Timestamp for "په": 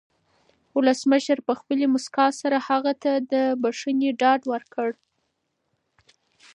1.47-1.53